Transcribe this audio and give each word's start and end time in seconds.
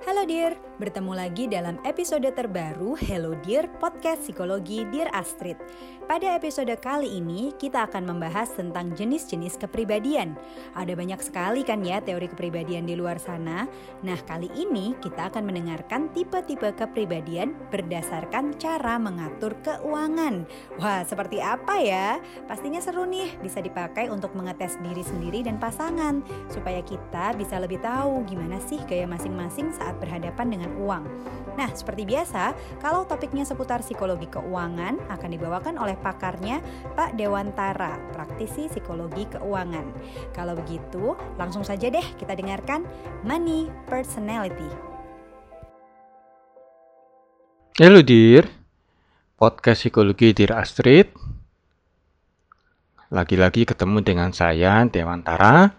Halo 0.00 0.24
Dear, 0.24 0.56
bertemu 0.80 1.12
lagi 1.12 1.44
dalam 1.44 1.76
episode 1.84 2.24
terbaru 2.32 2.96
Hello 2.96 3.36
Dear 3.44 3.68
Podcast 3.76 4.24
Psikologi 4.24 4.88
Dear 4.88 5.12
Astrid. 5.12 5.60
Pada 6.08 6.40
episode 6.40 6.72
kali 6.80 7.20
ini 7.20 7.52
kita 7.60 7.84
akan 7.84 8.08
membahas 8.08 8.48
tentang 8.56 8.96
jenis-jenis 8.96 9.60
kepribadian. 9.60 10.40
Ada 10.72 10.96
banyak 10.96 11.20
sekali 11.20 11.68
kan 11.68 11.84
ya 11.84 12.00
teori 12.00 12.32
kepribadian 12.32 12.88
di 12.88 12.96
luar 12.96 13.20
sana. 13.20 13.68
Nah, 14.00 14.16
kali 14.24 14.48
ini 14.56 14.96
kita 15.04 15.28
akan 15.28 15.52
mendengarkan 15.52 16.08
tipe-tipe 16.16 16.72
kepribadian 16.80 17.52
berdasarkan 17.68 18.56
cara 18.56 18.96
mengatur 18.96 19.52
keuangan. 19.60 20.48
Wah, 20.80 21.04
seperti 21.04 21.44
apa 21.44 21.76
ya? 21.76 22.16
Pastinya 22.48 22.80
seru 22.80 23.04
nih, 23.04 23.36
bisa 23.44 23.60
dipakai 23.60 24.08
untuk 24.08 24.32
mengetes 24.32 24.80
diri 24.80 25.04
sendiri 25.04 25.44
dan 25.44 25.60
pasangan 25.60 26.24
supaya 26.48 26.80
kita 26.80 27.36
bisa 27.36 27.60
lebih 27.60 27.84
tahu 27.84 28.24
gimana 28.24 28.56
sih 28.64 28.80
gaya 28.88 29.04
masing-masing 29.04 29.70
saat 29.76 29.89
berhadapan 29.98 30.46
dengan 30.52 30.70
uang. 30.78 31.04
Nah, 31.58 31.68
seperti 31.76 32.08
biasa, 32.08 32.56
kalau 32.80 33.04
topiknya 33.04 33.44
seputar 33.44 33.84
psikologi 33.84 34.30
keuangan 34.32 34.96
akan 35.12 35.30
dibawakan 35.34 35.76
oleh 35.76 35.92
pakarnya 35.98 36.62
Pak 36.96 37.20
Dewantara, 37.20 38.00
praktisi 38.16 38.70
psikologi 38.70 39.28
keuangan. 39.28 39.84
Kalau 40.32 40.56
begitu, 40.56 41.18
langsung 41.36 41.60
saja 41.60 41.92
deh 41.92 42.06
kita 42.16 42.32
dengarkan 42.32 42.88
Money 43.26 43.68
Personality. 43.90 44.70
Halo 47.76 48.00
Dir, 48.00 48.48
podcast 49.36 49.84
psikologi 49.84 50.32
Dir 50.32 50.56
Astrid. 50.56 51.12
Lagi-lagi 53.12 53.68
ketemu 53.68 54.00
dengan 54.00 54.30
saya 54.32 54.86
Dewantara, 54.88 55.76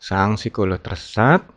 sang 0.00 0.34
psikolog 0.34 0.82
tersesat 0.82 1.53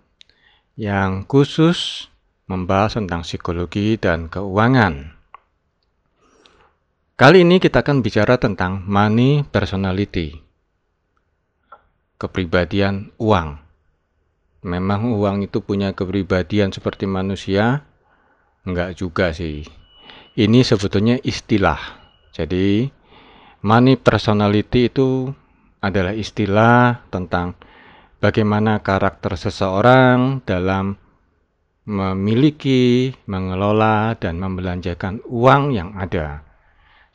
yang 0.77 1.25
khusus 1.25 2.05
membahas 2.45 3.01
tentang 3.01 3.25
psikologi 3.25 3.97
dan 3.97 4.29
keuangan. 4.29 5.17
Kali 7.17 7.41
ini 7.41 7.57
kita 7.57 7.81
akan 7.81 8.05
bicara 8.05 8.37
tentang 8.37 8.85
money 8.85 9.41
personality. 9.41 10.37
Kepribadian 12.21 13.09
uang. 13.17 13.57
Memang 14.69 15.17
uang 15.17 15.49
itu 15.49 15.65
punya 15.65 15.97
kepribadian 15.97 16.69
seperti 16.69 17.09
manusia? 17.09 17.81
Enggak 18.61 19.01
juga 19.01 19.33
sih. 19.33 19.65
Ini 20.37 20.61
sebetulnya 20.61 21.17
istilah. 21.25 21.81
Jadi, 22.37 22.85
money 23.65 23.97
personality 23.97 24.93
itu 24.93 25.33
adalah 25.81 26.13
istilah 26.13 27.01
tentang 27.09 27.57
bagaimana 28.17 28.81
karakter 28.81 29.37
seseorang 29.37 30.41
dalam 30.43 30.97
memiliki, 31.87 33.15
mengelola, 33.31 34.19
dan 34.19 34.35
membelanjakan 34.43 35.23
uang 35.23 35.71
yang 35.71 35.95
ada. 35.95 36.43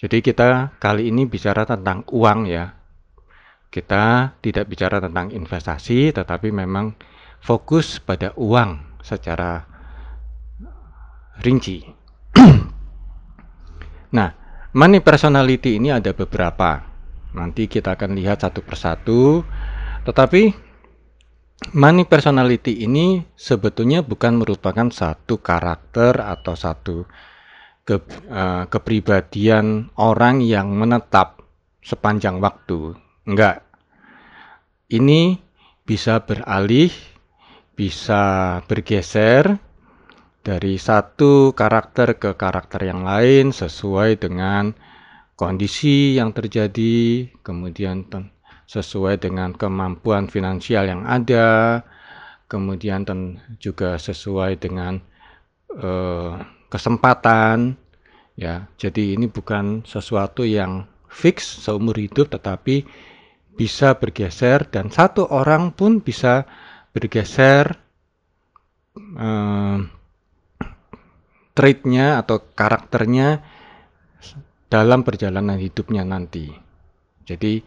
Jadi 0.01 0.25
kita 0.25 0.75
kali 0.81 1.13
ini 1.13 1.29
bicara 1.29 1.69
tentang 1.69 2.03
uang 2.09 2.49
ya. 2.49 2.73
Kita 3.69 4.35
tidak 4.41 4.67
bicara 4.67 4.99
tentang 4.99 5.31
investasi, 5.31 6.11
tetapi 6.17 6.49
memang 6.51 6.97
fokus 7.39 8.01
pada 8.01 8.33
uang 8.35 9.01
secara 9.05 9.65
rinci. 11.45 11.85
nah, 14.17 14.29
money 14.73 15.01
personality 15.05 15.77
ini 15.77 15.93
ada 15.93 16.17
beberapa. 16.17 16.81
Nanti 17.33 17.69
kita 17.69 17.97
akan 17.97 18.17
lihat 18.17 18.45
satu 18.45 18.61
persatu. 18.65 19.45
Tetapi 20.03 20.72
money 21.71 22.03
personality 22.03 22.83
ini 22.83 23.23
sebetulnya 23.39 24.03
bukan 24.03 24.43
merupakan 24.43 24.91
satu 24.91 25.39
karakter 25.39 26.19
atau 26.19 26.59
satu 26.59 27.07
ke, 27.83 27.99
uh, 28.31 28.67
kepribadian 28.67 29.91
orang 29.99 30.43
yang 30.43 30.75
menetap 30.75 31.43
sepanjang 31.83 32.43
waktu. 32.43 32.99
Enggak. 33.27 33.63
Ini 34.91 35.41
bisa 35.87 36.21
beralih, 36.23 36.93
bisa 37.75 38.61
bergeser 38.67 39.57
dari 40.43 40.75
satu 40.77 41.55
karakter 41.55 42.19
ke 42.19 42.35
karakter 42.35 42.87
yang 42.87 43.07
lain 43.07 43.55
sesuai 43.55 44.19
dengan 44.21 44.75
kondisi 45.39 46.19
yang 46.19 46.31
terjadi, 46.35 47.31
kemudian 47.41 48.07
sesuai 48.67 49.21
dengan 49.21 49.53
kemampuan 49.53 50.27
finansial 50.27 50.89
yang 50.89 51.03
ada, 51.05 51.81
kemudian 52.49 53.05
juga 53.61 53.97
sesuai 53.97 54.61
dengan 54.61 55.01
uh, 55.77 56.41
kesempatan, 56.69 57.77
ya. 58.37 58.69
Jadi 58.77 59.17
ini 59.17 59.29
bukan 59.29 59.85
sesuatu 59.85 60.45
yang 60.45 60.89
fix 61.09 61.65
seumur 61.65 61.97
hidup, 62.01 62.33
tetapi 62.33 62.85
bisa 63.53 63.97
bergeser 64.01 64.65
dan 64.73 64.89
satu 64.89 65.29
orang 65.29 65.77
pun 65.77 66.01
bisa 66.01 66.49
bergeser 66.97 67.77
uh, 68.97 69.79
trait-nya 71.53 72.17
atau 72.25 72.41
karakternya 72.57 73.45
dalam 74.73 75.05
perjalanan 75.05 75.61
hidupnya 75.61 76.01
nanti. 76.01 76.49
Jadi 77.29 77.61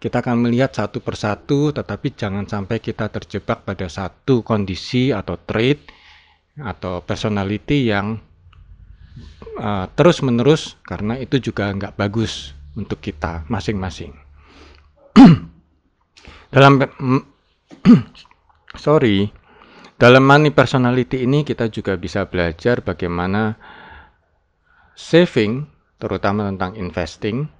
kita 0.00 0.24
akan 0.24 0.48
melihat 0.48 0.72
satu 0.72 1.04
persatu, 1.04 1.76
tetapi 1.76 2.16
jangan 2.16 2.48
sampai 2.48 2.80
kita 2.80 3.12
terjebak 3.12 3.68
pada 3.68 3.84
satu 3.84 4.40
kondisi 4.40 5.12
atau 5.12 5.36
trait 5.36 5.84
atau 6.56 7.04
personality 7.04 7.92
yang 7.92 8.16
uh, 9.60 9.86
terus-menerus, 9.92 10.80
karena 10.88 11.20
itu 11.20 11.36
juga 11.36 11.68
nggak 11.68 12.00
bagus 12.00 12.56
untuk 12.80 13.04
kita 13.04 13.44
masing-masing. 13.52 14.16
dalam 16.54 16.80
sorry, 18.88 19.28
dalam 20.00 20.24
money 20.24 20.48
personality 20.48 21.28
ini 21.28 21.44
kita 21.44 21.68
juga 21.68 21.92
bisa 22.00 22.24
belajar 22.24 22.80
bagaimana 22.80 23.52
saving, 24.96 25.68
terutama 26.00 26.48
tentang 26.48 26.72
investing, 26.80 27.59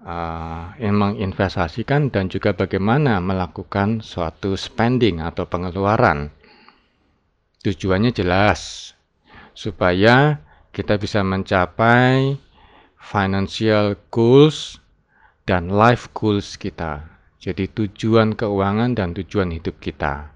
uh, 0.00 0.72
yang 0.80 0.96
menginvestasikan 0.96 2.08
dan 2.08 2.32
juga 2.32 2.56
bagaimana 2.56 3.20
melakukan 3.20 4.00
suatu 4.00 4.56
spending 4.56 5.20
atau 5.20 5.44
pengeluaran. 5.44 6.32
Tujuannya 7.62 8.10
jelas 8.10 8.92
supaya 9.52 10.40
kita 10.72 10.96
bisa 10.96 11.20
mencapai 11.20 12.40
financial 12.98 13.94
goals 14.08 14.80
dan 15.44 15.68
life 15.68 16.10
goals 16.16 16.56
kita. 16.56 17.06
Jadi 17.42 17.66
tujuan 17.74 18.38
keuangan 18.38 18.94
dan 18.94 19.12
tujuan 19.12 19.50
hidup 19.50 19.82
kita. 19.82 20.30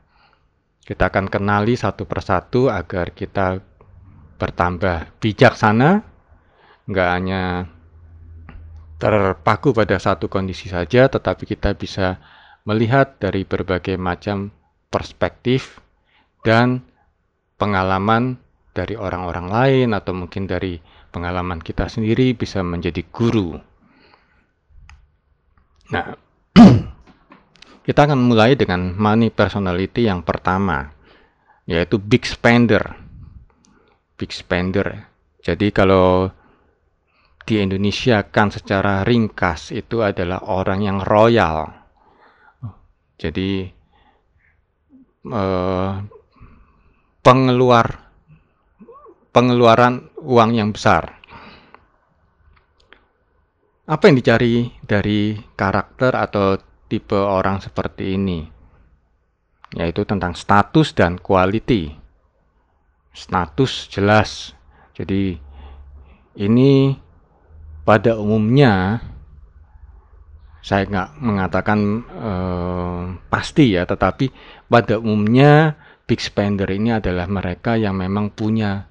Kita 0.86 1.10
akan 1.10 1.26
kenali 1.26 1.74
satu 1.74 2.06
persatu 2.06 2.70
agar 2.70 3.10
kita 3.14 3.58
bertambah 4.38 5.18
bijaksana, 5.18 6.02
nggak 6.86 7.10
hanya 7.10 7.42
terpaku 8.96 9.76
pada 9.76 10.00
satu 10.00 10.26
kondisi 10.26 10.72
saja, 10.72 11.08
tetapi 11.08 11.44
kita 11.44 11.76
bisa 11.76 12.16
melihat 12.64 13.20
dari 13.20 13.44
berbagai 13.44 13.94
macam 14.00 14.50
perspektif 14.88 15.78
dan 16.42 16.80
pengalaman 17.60 18.40
dari 18.72 18.96
orang-orang 18.96 19.46
lain 19.48 19.88
atau 19.96 20.12
mungkin 20.12 20.44
dari 20.44 20.80
pengalaman 21.12 21.64
kita 21.64 21.88
sendiri 21.88 22.36
bisa 22.36 22.60
menjadi 22.60 23.00
guru. 23.08 23.56
Nah, 25.92 26.12
kita 27.86 28.00
akan 28.04 28.20
mulai 28.20 28.52
dengan 28.58 28.92
money 28.92 29.32
personality 29.32 30.08
yang 30.08 30.20
pertama, 30.20 30.92
yaitu 31.64 31.96
big 31.96 32.26
spender. 32.28 32.82
Big 34.16 34.32
spender. 34.32 35.08
Jadi 35.40 35.70
kalau 35.70 36.32
di 37.46 37.62
Indonesia 37.62 38.26
kan 38.26 38.50
secara 38.50 39.06
ringkas 39.06 39.70
itu 39.70 40.02
adalah 40.02 40.42
orang 40.50 40.82
yang 40.82 40.98
royal. 40.98 41.70
Jadi 43.16 43.70
eh, 45.30 45.92
pengeluar 47.22 47.86
pengeluaran 49.30 50.10
uang 50.26 50.50
yang 50.58 50.74
besar. 50.74 51.22
Apa 53.86 54.10
yang 54.10 54.18
dicari 54.18 54.66
dari 54.82 55.38
karakter 55.54 56.18
atau 56.18 56.58
tipe 56.90 57.14
orang 57.14 57.62
seperti 57.62 58.18
ini? 58.18 58.42
Yaitu 59.70 60.02
tentang 60.02 60.34
status 60.34 60.90
dan 60.98 61.22
quality. 61.22 61.94
Status 63.14 63.86
jelas. 63.86 64.50
Jadi 64.98 65.38
ini 66.42 67.05
pada 67.86 68.18
umumnya 68.18 68.98
saya 70.66 70.82
nggak 70.90 71.10
mengatakan 71.22 71.78
eh, 72.10 73.02
pasti 73.30 73.78
ya, 73.78 73.86
tetapi 73.86 74.34
pada 74.66 74.98
umumnya 74.98 75.78
big 76.10 76.18
spender 76.18 76.66
ini 76.66 76.98
adalah 76.98 77.30
mereka 77.30 77.78
yang 77.78 77.94
memang 77.94 78.34
punya 78.34 78.90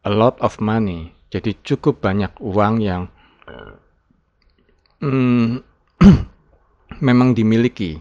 a 0.00 0.08
lot 0.08 0.40
of 0.40 0.56
money. 0.64 1.12
Jadi 1.28 1.60
cukup 1.60 2.00
banyak 2.00 2.32
uang 2.40 2.74
yang 2.80 3.12
hmm, 5.04 5.60
memang 7.06 7.36
dimiliki. 7.36 8.00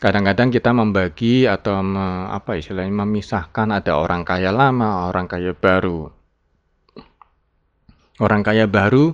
Kadang-kadang 0.00 0.52
kita 0.52 0.72
membagi 0.72 1.44
atau 1.44 1.84
me, 1.84 2.32
apa 2.32 2.56
istilahnya 2.56 3.04
memisahkan 3.04 3.72
ada 3.72 4.00
orang 4.00 4.24
kaya 4.24 4.52
lama, 4.52 5.08
orang 5.08 5.28
kaya 5.28 5.52
baru. 5.52 6.23
Orang 8.22 8.46
kaya 8.46 8.70
baru 8.70 9.10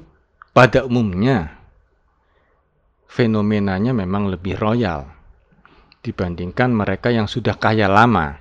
pada 0.53 0.85
umumnya 0.85 1.57
fenomenanya 3.11 3.91
memang 3.97 4.31
lebih 4.31 4.61
royal 4.61 5.09
dibandingkan 6.01 6.73
mereka 6.73 7.09
yang 7.13 7.25
sudah 7.25 7.57
kaya 7.57 7.89
lama. 7.89 8.37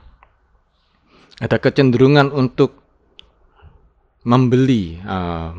Ada 1.39 1.57
kecenderungan 1.63 2.35
untuk 2.35 2.79
membeli 4.27 4.99
uh, 4.99 5.55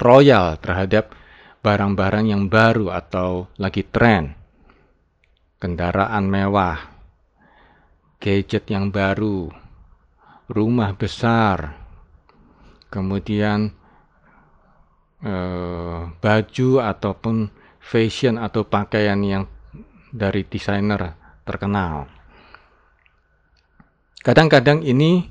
royal 0.00 0.56
terhadap 0.56 1.12
barang-barang 1.60 2.32
yang 2.32 2.48
baru 2.48 2.88
atau 2.96 3.52
lagi 3.60 3.84
tren. 3.84 4.32
Kendaraan 5.60 6.24
mewah, 6.24 6.80
gadget 8.16 8.64
yang 8.72 8.88
baru, 8.88 9.52
rumah 10.48 10.96
besar, 10.96 11.76
kemudian 12.88 13.76
uh, 15.24 16.10
baju 16.20 16.70
ataupun 16.80 17.50
fashion 17.80 18.36
atau 18.36 18.64
pakaian 18.64 19.18
yang 19.24 19.44
dari 20.12 20.44
desainer 20.44 21.16
terkenal. 21.46 22.06
Kadang-kadang 24.20 24.84
ini 24.84 25.24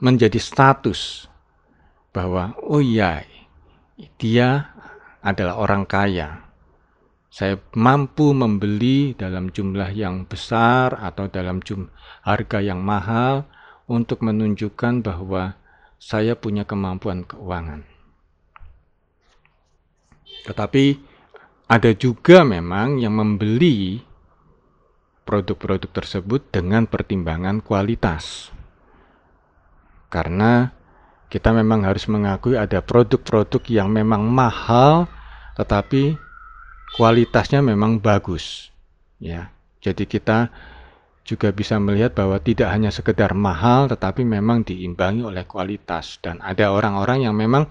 menjadi 0.00 0.40
status 0.40 1.28
bahwa 2.16 2.56
oh 2.64 2.80
iya 2.80 3.24
dia 4.16 4.72
adalah 5.20 5.60
orang 5.60 5.84
kaya. 5.84 6.44
Saya 7.34 7.58
mampu 7.74 8.30
membeli 8.30 9.10
dalam 9.18 9.50
jumlah 9.50 9.90
yang 9.90 10.22
besar 10.22 10.94
atau 11.02 11.26
dalam 11.26 11.58
jumlah 11.58 11.90
harga 12.22 12.62
yang 12.62 12.78
mahal 12.78 13.50
untuk 13.90 14.22
menunjukkan 14.22 15.02
bahwa 15.02 15.58
saya 15.98 16.38
punya 16.38 16.62
kemampuan 16.62 17.26
keuangan. 17.26 17.93
Tetapi 20.44 20.84
ada 21.64 21.90
juga 21.96 22.44
memang 22.44 23.00
yang 23.00 23.16
membeli 23.16 24.04
produk-produk 25.24 25.88
tersebut 25.88 26.40
dengan 26.52 26.84
pertimbangan 26.84 27.64
kualitas. 27.64 28.52
Karena 30.12 30.68
kita 31.32 31.50
memang 31.50 31.82
harus 31.82 32.06
mengakui 32.06 32.54
ada 32.54 32.78
produk-produk 32.84 33.64
yang 33.66 33.90
memang 33.90 34.28
mahal 34.28 35.10
tetapi 35.58 36.14
kualitasnya 36.94 37.64
memang 37.64 37.98
bagus. 37.98 38.70
Ya. 39.18 39.50
Jadi 39.82 40.06
kita 40.06 40.52
juga 41.24 41.50
bisa 41.50 41.80
melihat 41.80 42.12
bahwa 42.12 42.36
tidak 42.36 42.68
hanya 42.68 42.92
sekedar 42.92 43.32
mahal 43.32 43.88
tetapi 43.88 44.22
memang 44.22 44.62
diimbangi 44.62 45.24
oleh 45.24 45.48
kualitas 45.48 46.20
dan 46.20 46.38
ada 46.44 46.68
orang-orang 46.70 47.24
yang 47.24 47.34
memang 47.34 47.66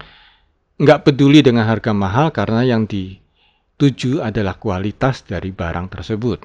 nggak 0.74 1.06
peduli 1.06 1.38
dengan 1.38 1.70
harga 1.70 1.94
mahal 1.94 2.34
karena 2.34 2.66
yang 2.66 2.90
dituju 2.90 4.18
adalah 4.18 4.58
kualitas 4.58 5.22
dari 5.22 5.54
barang 5.54 5.86
tersebut. 5.86 6.40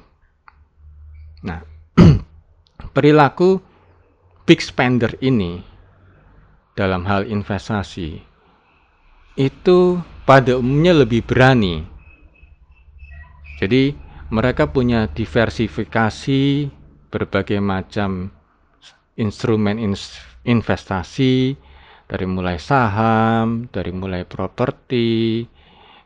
Nah, 1.46 1.60
perilaku 2.94 3.58
big 4.46 4.62
spender 4.62 5.18
ini 5.18 5.58
dalam 6.78 7.02
hal 7.10 7.26
investasi 7.26 8.22
itu 9.34 9.78
pada 10.26 10.58
umumnya 10.58 10.94
lebih 10.94 11.26
berani. 11.26 11.82
Jadi 13.58 13.92
mereka 14.30 14.70
punya 14.70 15.10
diversifikasi 15.10 16.70
berbagai 17.10 17.58
macam 17.58 18.30
instrumen 19.18 19.76
investasi 20.46 21.58
dari 22.10 22.26
mulai 22.26 22.58
saham, 22.58 23.70
dari 23.70 23.94
mulai 23.94 24.26
properti, 24.26 25.46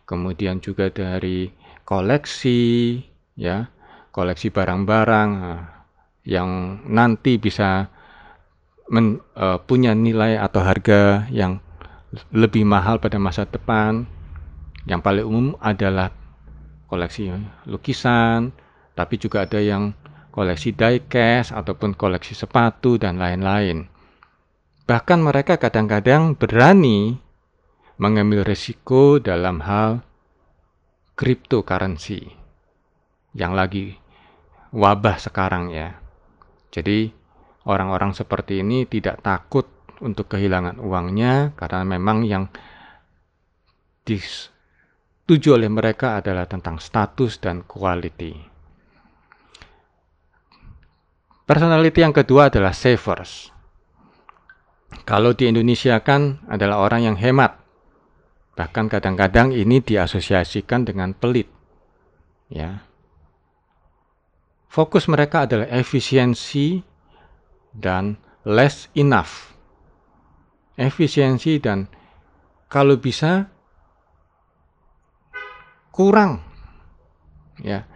kemudian 0.05 0.61
juga 0.61 0.93
dari 0.93 1.49
koleksi 1.89 3.01
ya 3.41 3.65
koleksi 4.13 4.53
barang-barang 4.53 5.31
eh, 5.41 5.63
yang 6.29 6.81
nanti 6.87 7.41
bisa 7.41 7.89
men, 8.89 9.21
uh, 9.37 9.61
punya 9.61 9.93
nilai 9.93 10.41
atau 10.41 10.61
harga 10.65 11.29
yang 11.29 11.61
lebih 12.33 12.65
mahal 12.65 13.01
pada 13.01 13.21
masa 13.21 13.45
depan. 13.45 14.09
Yang 14.85 15.01
paling 15.01 15.25
umum 15.25 15.47
adalah 15.61 16.13
koleksi 16.89 17.33
lukisan, 17.69 18.53
tapi 18.93 19.17
juga 19.17 19.45
ada 19.45 19.61
yang 19.61 19.97
koleksi 20.33 20.73
diecast 20.77 21.53
ataupun 21.53 21.97
koleksi 21.97 22.37
sepatu 22.37 23.01
dan 23.01 23.17
lain-lain. 23.17 23.89
Bahkan 24.85 25.25
mereka 25.25 25.57
kadang-kadang 25.57 26.37
berani 26.37 27.17
mengambil 27.97 28.45
risiko 28.45 29.17
dalam 29.17 29.65
hal 29.65 30.05
cryptocurrency 31.17 32.37
yang 33.33 33.57
lagi 33.57 33.97
wabah 34.77 35.17
sekarang 35.17 35.73
ya. 35.73 35.97
Jadi 36.69 37.09
orang-orang 37.65 38.13
seperti 38.13 38.61
ini 38.61 38.85
tidak 38.85 39.25
takut 39.25 39.65
untuk 40.05 40.29
kehilangan 40.37 40.77
uangnya 40.77 41.57
karena 41.57 41.81
memang 41.87 42.29
yang 42.29 42.53
dituju 44.05 45.57
oleh 45.57 45.73
mereka 45.73 46.21
adalah 46.21 46.45
tentang 46.45 46.77
status 46.77 47.41
dan 47.41 47.65
quality. 47.65 48.37
Personality 51.49 52.01
yang 52.05 52.13
kedua 52.13 52.53
adalah 52.53 52.77
savers. 52.77 53.54
Kalau 55.05 55.37
di 55.37 55.49
Indonesia 55.49 56.01
kan 56.01 56.41
adalah 56.49 56.81
orang 56.81 57.13
yang 57.13 57.17
hemat. 57.21 57.61
Bahkan 58.57 58.89
kadang-kadang 58.89 59.53
ini 59.53 59.85
diasosiasikan 59.85 60.89
dengan 60.89 61.13
pelit. 61.13 61.51
Ya, 62.49 62.85
Fokus 64.75 65.07
mereka 65.07 65.47
adalah 65.47 65.71
efisiensi 65.71 66.83
dan 67.71 68.19
less 68.43 68.91
enough. 68.99 69.55
Efisiensi 70.75 71.63
dan 71.63 71.87
kalau 72.67 72.99
bisa 72.99 73.47
kurang. 75.95 76.43
Ya. 77.63 77.87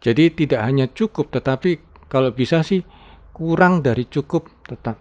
Jadi 0.00 0.32
tidak 0.32 0.64
hanya 0.64 0.88
cukup 0.88 1.28
tetapi 1.28 1.84
kalau 2.08 2.32
bisa 2.32 2.64
sih 2.64 2.80
kurang 3.36 3.84
dari 3.84 4.08
cukup 4.08 4.48
tetap 4.64 4.96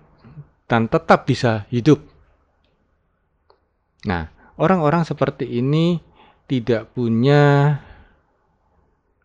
dan 0.67 0.87
tetap 0.87 1.27
bisa 1.27 1.67
hidup. 1.69 1.99
Nah, 4.03 4.27
orang-orang 4.59 5.07
seperti 5.07 5.47
ini 5.47 5.99
tidak 6.47 6.91
punya 6.91 7.77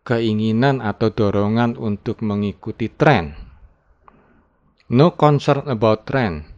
keinginan 0.07 0.81
atau 0.81 1.11
dorongan 1.13 1.77
untuk 1.77 2.23
mengikuti 2.25 2.89
tren. 2.89 3.35
No 4.89 5.13
concern 5.13 5.69
about 5.69 6.09
trend. 6.09 6.49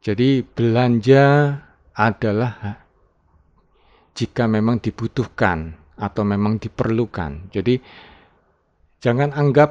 Jadi 0.00 0.40
belanja 0.42 1.54
adalah 1.92 2.80
jika 4.16 4.48
memang 4.48 4.80
dibutuhkan 4.80 5.76
atau 6.00 6.22
memang 6.24 6.56
diperlukan. 6.56 7.52
Jadi 7.52 7.78
jangan 8.98 9.36
anggap 9.36 9.70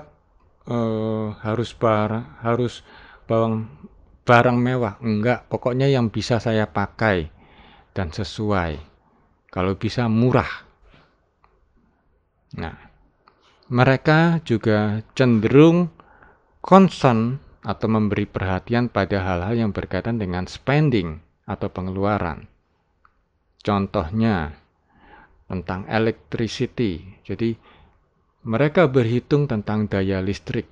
uh, 0.70 1.34
harus 1.42 1.74
barang 1.74 2.46
harus 2.46 2.86
bawang 3.32 3.72
barang 4.28 4.60
mewah. 4.60 5.00
Enggak, 5.00 5.48
pokoknya 5.48 5.88
yang 5.88 6.12
bisa 6.12 6.44
saya 6.44 6.68
pakai 6.68 7.32
dan 7.96 8.12
sesuai. 8.12 8.76
Kalau 9.48 9.80
bisa 9.80 10.12
murah 10.12 10.72
Nah, 12.52 12.76
mereka 13.72 14.44
juga 14.44 15.00
cenderung 15.16 15.88
concern 16.60 17.40
atau 17.64 17.88
memberi 17.88 18.28
perhatian 18.28 18.92
pada 18.92 19.24
hal-hal 19.24 19.56
yang 19.56 19.72
berkaitan 19.72 20.20
dengan 20.20 20.44
spending 20.52 21.24
atau 21.48 21.72
pengeluaran. 21.72 22.52
Contohnya 23.64 24.52
tentang 25.48 25.88
electricity. 25.88 27.24
Jadi 27.24 27.56
mereka 28.44 28.92
berhitung 28.92 29.48
tentang 29.48 29.88
daya 29.88 30.20
listrik. 30.20 30.68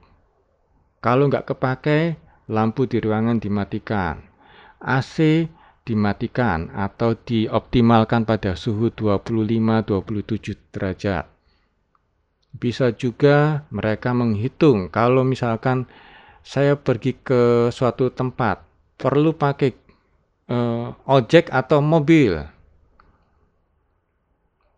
Kalau 1.00 1.32
nggak 1.32 1.56
kepakai, 1.56 2.20
lampu 2.50 2.90
di 2.90 2.98
ruangan 2.98 3.38
dimatikan. 3.38 4.26
AC 4.82 5.46
dimatikan 5.90 6.70
atau 6.70 7.18
dioptimalkan 7.18 8.24
pada 8.24 8.54
suhu 8.54 8.94
25-27 8.94 10.70
derajat 10.70 11.26
Bisa 12.50 12.94
juga 12.94 13.66
mereka 13.74 14.14
menghitung 14.14 14.90
kalau 14.94 15.22
misalkan 15.26 15.86
saya 16.42 16.78
pergi 16.78 17.14
ke 17.22 17.70
suatu 17.70 18.10
tempat 18.10 18.66
perlu 18.98 19.38
pakai 19.38 19.70
uh, 20.50 20.98
ojek 21.06 21.54
atau 21.54 21.80
mobil. 21.80 22.42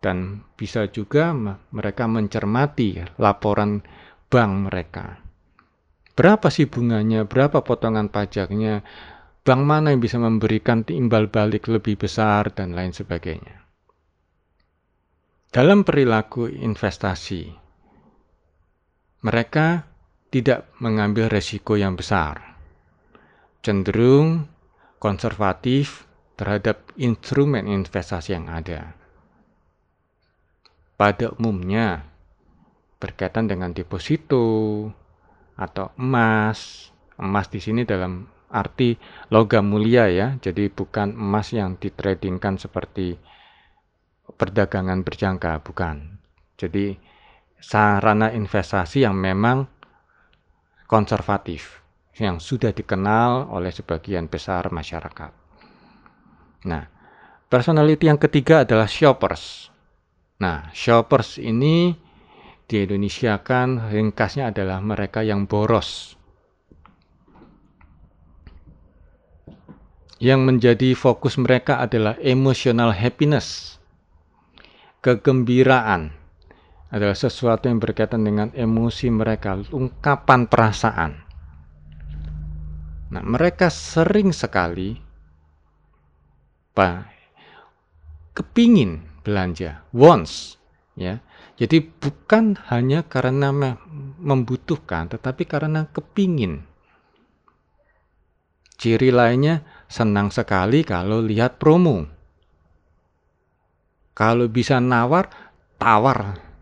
Dan 0.02 0.42
bisa 0.58 0.90
juga 0.90 1.30
mereka 1.70 2.10
mencermati 2.10 3.00
laporan 3.22 3.80
bank 4.28 4.52
mereka. 4.68 5.21
Berapa 6.12 6.52
sih 6.52 6.68
bunganya, 6.68 7.24
berapa 7.24 7.64
potongan 7.64 8.12
pajaknya, 8.12 8.84
bank 9.42 9.62
mana 9.64 9.96
yang 9.96 10.04
bisa 10.04 10.20
memberikan 10.20 10.84
timbal 10.84 11.32
balik 11.32 11.72
lebih 11.72 11.96
besar, 11.96 12.52
dan 12.52 12.76
lain 12.76 12.92
sebagainya. 12.92 13.64
Dalam 15.52 15.84
perilaku 15.84 16.48
investasi, 16.48 17.48
mereka 19.24 19.88
tidak 20.32 20.72
mengambil 20.80 21.32
resiko 21.32 21.76
yang 21.80 21.96
besar, 21.96 22.56
cenderung 23.64 24.48
konservatif 24.96 26.08
terhadap 26.36 26.92
instrumen 26.96 27.68
investasi 27.68 28.36
yang 28.36 28.48
ada. 28.48 28.96
Pada 30.96 31.36
umumnya, 31.36 32.04
berkaitan 32.96 33.50
dengan 33.50 33.74
deposito 33.74 34.88
atau 35.56 35.92
emas, 36.00 36.90
emas 37.20 37.46
di 37.52 37.60
sini 37.60 37.84
dalam 37.84 38.26
arti 38.52 38.96
logam 39.32 39.72
mulia 39.72 40.08
ya, 40.12 40.36
jadi 40.36 40.68
bukan 40.68 41.16
emas 41.16 41.56
yang 41.56 41.80
ditradingkan 41.80 42.60
seperti 42.60 43.16
perdagangan 44.36 45.00
berjangka, 45.04 45.64
bukan. 45.64 46.20
Jadi 46.60 46.96
sarana 47.62 48.30
investasi 48.34 49.06
yang 49.06 49.16
memang 49.16 49.64
konservatif 50.90 51.80
yang 52.20 52.36
sudah 52.36 52.76
dikenal 52.76 53.48
oleh 53.48 53.72
sebagian 53.72 54.28
besar 54.28 54.68
masyarakat. 54.68 55.32
Nah, 56.68 56.84
personality 57.48 58.12
yang 58.12 58.20
ketiga 58.20 58.68
adalah 58.68 58.84
shoppers. 58.84 59.72
Nah, 60.36 60.68
shoppers 60.76 61.40
ini 61.40 61.96
di 62.72 62.88
Indonesia 62.88 63.36
kan 63.44 63.92
ringkasnya 63.92 64.48
adalah 64.48 64.80
mereka 64.80 65.20
yang 65.20 65.44
boros. 65.44 66.16
Yang 70.16 70.40
menjadi 70.40 70.96
fokus 70.96 71.36
mereka 71.36 71.84
adalah 71.84 72.16
emotional 72.24 72.96
happiness, 72.96 73.76
kegembiraan, 75.04 76.16
adalah 76.88 77.12
sesuatu 77.12 77.68
yang 77.68 77.76
berkaitan 77.76 78.24
dengan 78.24 78.48
emosi 78.56 79.12
mereka, 79.12 79.60
ungkapan 79.68 80.48
perasaan. 80.48 81.12
Nah, 83.12 83.20
mereka 83.20 83.68
sering 83.68 84.32
sekali 84.32 84.96
Pak 86.72 87.04
kepingin 88.32 89.04
belanja, 89.20 89.84
wants, 89.92 90.56
ya. 90.96 91.20
Jadi 91.60 91.78
bukan 91.84 92.56
hanya 92.72 93.04
karena 93.04 93.52
membutuhkan, 94.18 95.12
tetapi 95.12 95.44
karena 95.44 95.86
kepingin. 95.92 96.64
Ciri 98.80 99.14
lainnya 99.14 99.62
senang 99.86 100.32
sekali 100.34 100.82
kalau 100.82 101.22
lihat 101.22 101.60
promo. 101.60 102.08
Kalau 104.12 104.50
bisa 104.50 104.82
nawar, 104.82 105.30
tawar 105.78 106.52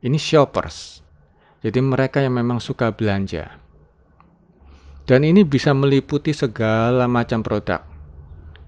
ini 0.00 0.16
shoppers. 0.16 1.04
Jadi 1.60 1.76
mereka 1.84 2.24
yang 2.24 2.40
memang 2.40 2.56
suka 2.56 2.88
belanja. 2.88 3.60
Dan 5.04 5.28
ini 5.28 5.44
bisa 5.44 5.76
meliputi 5.76 6.32
segala 6.32 7.04
macam 7.04 7.44
produk. 7.44 7.84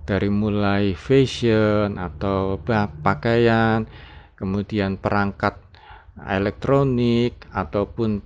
Dari 0.05 0.29
mulai 0.29 0.93
fashion 0.93 1.97
atau 1.97 2.61
pakaian, 3.01 3.89
kemudian 4.43 4.99
perangkat 4.99 5.55
elektronik 6.19 7.47
ataupun 7.55 8.19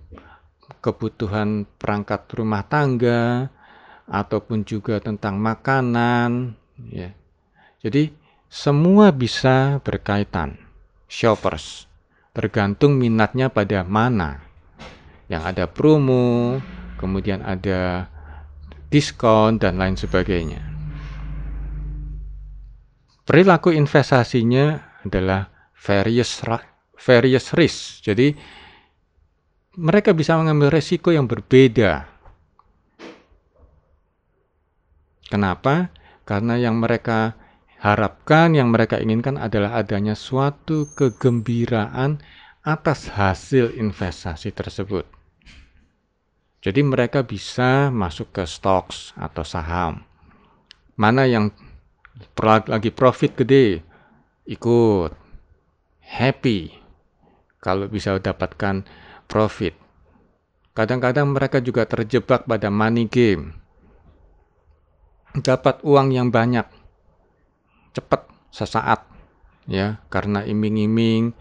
kebutuhan 0.81 1.69
perangkat 1.77 2.25
rumah 2.33 2.65
tangga 2.65 3.53
ataupun 4.09 4.65
juga 4.65 4.97
tentang 4.97 5.37
makanan 5.37 6.57
ya. 6.89 7.13
Jadi 7.85 8.17
semua 8.49 9.13
bisa 9.13 9.77
berkaitan 9.85 10.57
shoppers 11.05 11.85
tergantung 12.33 12.97
minatnya 12.97 13.53
pada 13.53 13.85
mana. 13.85 14.41
Yang 15.29 15.43
ada 15.53 15.65
promo, 15.69 16.57
kemudian 16.97 17.45
ada 17.45 18.09
diskon 18.89 19.61
dan 19.61 19.77
lain 19.77 19.99
sebagainya. 19.99 20.63
Perilaku 23.27 23.75
investasinya 23.75 24.79
adalah 25.03 25.56
various 25.77 26.41
various 26.97 27.53
risk. 27.53 28.05
Jadi 28.05 28.33
mereka 29.77 30.17
bisa 30.17 30.35
mengambil 30.41 30.73
resiko 30.73 31.13
yang 31.13 31.29
berbeda. 31.29 32.09
Kenapa? 35.29 35.93
Karena 36.25 36.57
yang 36.57 36.81
mereka 36.81 37.37
harapkan 37.77 38.57
yang 38.57 38.73
mereka 38.73 38.99
inginkan 38.99 39.37
adalah 39.37 39.77
adanya 39.77 40.17
suatu 40.17 40.89
kegembiraan 40.97 42.19
atas 42.67 43.13
hasil 43.13 43.77
investasi 43.79 44.51
tersebut. 44.51 45.07
Jadi 46.65 46.83
mereka 46.83 47.23
bisa 47.23 47.95
masuk 47.95 48.35
ke 48.35 48.43
stocks 48.43 49.15
atau 49.15 49.47
saham. 49.47 50.03
Mana 50.99 51.29
yang 51.29 51.55
lagi 52.67 52.91
profit 52.91 53.39
gede, 53.39 53.85
ikut. 54.49 55.26
Happy 56.07 56.71
kalau 57.59 57.91
bisa 57.91 58.15
dapatkan 58.15 58.87
profit. 59.27 59.75
Kadang-kadang 60.77 61.35
mereka 61.35 61.59
juga 61.59 61.83
terjebak 61.89 62.47
pada 62.47 62.71
money 62.71 63.11
game. 63.11 63.59
Dapat 65.37 65.83
uang 65.85 66.15
yang 66.15 66.31
banyak, 66.31 66.65
cepat 67.93 68.25
sesaat 68.55 69.05
ya 69.67 70.01
karena 70.09 70.47
iming-iming 70.47 71.35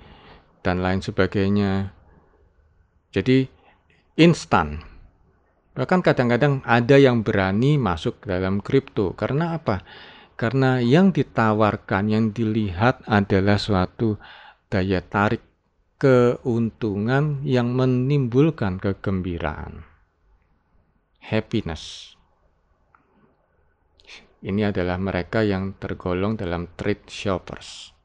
dan 0.66 0.82
lain 0.82 1.00
sebagainya. 1.00 1.94
Jadi 3.14 3.48
instan. 4.18 4.82
Bahkan 5.76 6.02
kadang-kadang 6.02 6.64
ada 6.64 6.96
yang 6.96 7.22
berani 7.22 7.76
masuk 7.76 8.24
dalam 8.24 8.64
kripto. 8.64 9.12
Karena 9.14 9.60
apa? 9.60 9.84
Karena 10.36 10.80
yang 10.84 11.16
ditawarkan, 11.16 12.12
yang 12.12 12.26
dilihat 12.32 13.04
adalah 13.08 13.60
suatu 13.60 14.20
daya 14.76 15.00
tarik 15.00 15.40
keuntungan 15.96 17.40
yang 17.48 17.72
menimbulkan 17.72 18.76
kegembiraan. 18.84 19.88
Happiness. 21.24 22.12
Ini 24.44 24.76
adalah 24.76 25.00
mereka 25.00 25.48
yang 25.48 25.80
tergolong 25.80 26.36
dalam 26.36 26.76
trade 26.76 27.08
shoppers. 27.08 27.96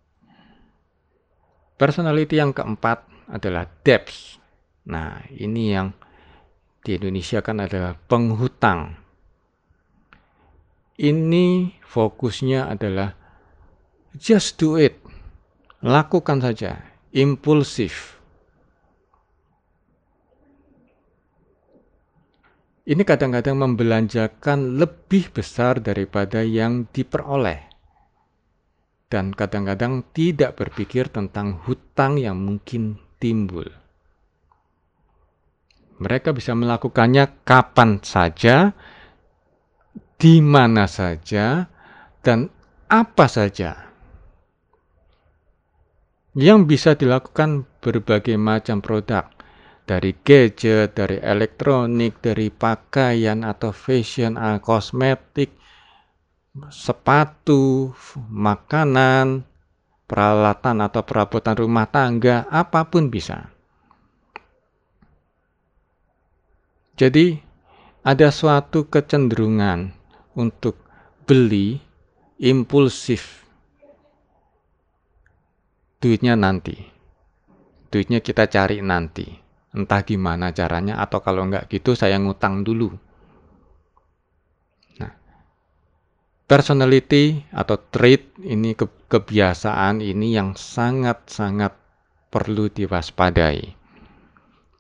Personality 1.75 2.39
yang 2.39 2.55
keempat 2.55 3.03
adalah 3.35 3.67
debts. 3.67 4.39
Nah, 4.87 5.27
ini 5.35 5.75
yang 5.75 5.91
di 6.87 6.97
Indonesia 6.97 7.43
kan 7.43 7.59
adalah 7.67 7.99
penghutang. 7.99 8.95
Ini 11.03 11.75
fokusnya 11.83 12.71
adalah 12.71 13.19
just 14.15 14.55
do 14.63 14.79
it. 14.79 15.00
Lakukan 15.81 16.45
saja. 16.45 16.81
Impulsif. 17.11 18.21
ini 22.91 23.07
kadang-kadang 23.07 23.55
membelanjakan 23.55 24.75
lebih 24.75 25.31
besar 25.31 25.79
daripada 25.79 26.43
yang 26.43 26.91
diperoleh. 26.91 27.71
Dan 29.11 29.31
kadang-kadang 29.31 30.11
tidak 30.11 30.59
berpikir 30.59 31.07
tentang 31.07 31.63
hutang 31.67 32.19
yang 32.19 32.39
mungkin 32.39 32.99
timbul. 33.23 33.67
Mereka 36.03 36.35
bisa 36.35 36.55
melakukannya 36.59 37.47
kapan 37.47 38.03
saja, 38.03 38.75
di 40.19 40.43
mana 40.43 40.91
saja, 40.91 41.71
dan 42.27 42.51
apa 42.91 43.27
saja. 43.31 43.90
Yang 46.39 46.61
bisa 46.71 46.91
dilakukan 46.95 47.67
berbagai 47.83 48.39
macam 48.39 48.79
produk 48.79 49.27
dari 49.83 50.15
gadget, 50.23 50.95
dari 50.95 51.19
elektronik, 51.19 52.23
dari 52.23 52.55
pakaian 52.55 53.43
atau 53.43 53.75
fashion, 53.75 54.39
uh, 54.39 54.63
kosmetik, 54.63 55.51
sepatu, 56.71 57.91
makanan, 58.31 59.43
peralatan 60.07 60.87
atau 60.87 61.03
perabotan 61.03 61.59
rumah 61.59 61.91
tangga, 61.91 62.47
apa 62.47 62.87
pun 62.87 63.11
bisa. 63.11 63.51
Jadi, 66.95 67.43
ada 68.07 68.29
suatu 68.31 68.87
kecenderungan 68.87 69.91
untuk 70.39 70.79
beli 71.27 71.83
impulsif. 72.39 73.40
Duitnya 76.01 76.33
nanti. 76.33 76.73
Duitnya 77.93 78.25
kita 78.25 78.49
cari 78.49 78.81
nanti. 78.81 79.29
Entah 79.77 80.01
gimana 80.01 80.49
caranya 80.51 80.97
atau 80.97 81.21
kalau 81.21 81.45
enggak 81.45 81.69
gitu 81.69 81.93
saya 81.93 82.17
ngutang 82.17 82.65
dulu. 82.65 82.89
Nah, 84.97 85.13
personality 86.49 87.45
atau 87.53 87.77
trait 87.77 88.33
ini 88.41 88.73
ke 88.73 88.89
kebiasaan 89.13 90.01
ini 90.01 90.33
yang 90.33 90.57
sangat-sangat 90.57 91.77
perlu 92.33 92.73
diwaspadai. 92.73 93.77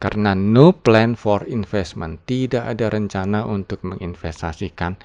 Karena 0.00 0.32
no 0.32 0.72
plan 0.72 1.12
for 1.12 1.44
investment, 1.44 2.24
tidak 2.24 2.64
ada 2.64 2.88
rencana 2.88 3.44
untuk 3.44 3.84
menginvestasikan 3.84 4.96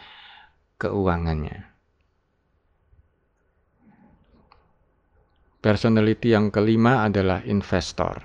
keuangannya. 0.79 1.74
Personality 5.65 6.29
yang 6.29 6.53
kelima 6.53 7.09
adalah 7.09 7.41
investor. 7.41 8.21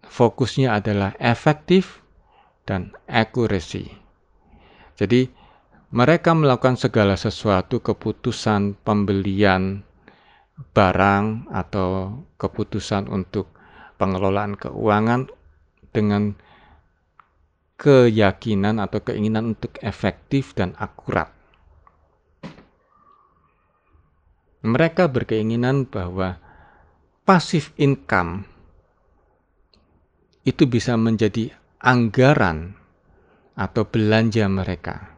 Fokusnya 0.00 0.80
adalah 0.80 1.12
efektif 1.20 2.00
dan 2.64 2.96
accuracy. 3.04 3.84
Jadi, 4.96 5.28
mereka 5.92 6.32
melakukan 6.32 6.80
segala 6.80 7.20
sesuatu 7.20 7.84
keputusan 7.84 8.80
pembelian 8.80 9.84
barang 10.72 11.52
atau 11.52 12.16
keputusan 12.40 13.12
untuk 13.12 13.52
pengelolaan 14.00 14.56
keuangan 14.56 15.28
dengan 15.92 16.32
keyakinan 17.76 18.80
atau 18.80 19.04
keinginan 19.04 19.52
untuk 19.52 19.76
efektif 19.84 20.56
dan 20.56 20.72
akurat. 20.80 21.39
Mereka 24.60 25.08
berkeinginan 25.08 25.88
bahwa 25.88 26.36
pasif 27.24 27.72
income 27.80 28.44
itu 30.44 30.68
bisa 30.68 30.96
menjadi 31.00 31.52
anggaran 31.80 32.76
atau 33.56 33.88
belanja 33.88 34.44
mereka. 34.48 35.16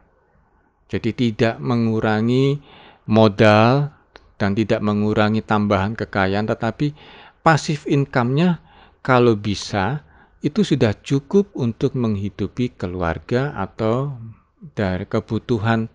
Jadi 0.87 1.11
tidak 1.11 1.59
mengurangi 1.59 2.59
modal 3.07 3.91
dan 4.39 4.55
tidak 4.55 4.79
mengurangi 4.83 5.43
tambahan 5.43 5.95
kekayaan, 5.95 6.47
tetapi 6.47 6.95
pasif 7.43 7.87
income-nya 7.87 8.59
kalau 9.03 9.35
bisa 9.35 10.03
itu 10.43 10.63
sudah 10.63 10.91
cukup 10.99 11.51
untuk 11.55 11.95
menghidupi 11.95 12.75
keluarga 12.75 13.55
atau 13.55 14.19
dari 14.75 15.07
kebutuhan 15.07 15.87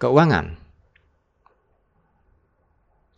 keuangan. 0.00 0.65